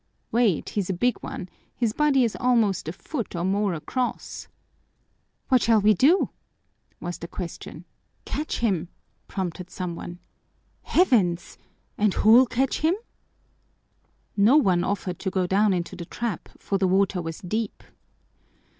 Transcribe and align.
Wait, 0.31 0.69
he's 0.69 0.89
a 0.89 0.93
big 0.95 1.15
one, 1.21 1.47
his 1.75 1.93
body 1.93 2.23
is 2.23 2.35
almost 2.39 2.87
a 2.87 2.91
foot 2.91 3.35
or 3.35 3.45
more 3.45 3.75
across." 3.75 4.47
"What 5.49 5.61
shall 5.61 5.79
we 5.79 5.93
do?" 5.93 6.31
was 6.99 7.19
the 7.19 7.27
question. 7.27 7.85
"Catch 8.25 8.61
him!" 8.61 8.89
prompted 9.27 9.69
some 9.69 9.93
one. 9.93 10.17
"Heavens_!_ 10.87 11.55
And 11.99 12.15
who'll 12.15 12.47
catch 12.47 12.79
him?" 12.79 12.95
No 14.35 14.57
one 14.57 14.83
offered 14.83 15.19
to 15.19 15.29
go 15.29 15.45
down 15.45 15.71
into 15.71 15.95
the 15.95 16.05
trap, 16.05 16.49
for 16.57 16.79
the 16.79 16.87
water 16.87 17.21
was 17.21 17.37
deep. 17.37 17.83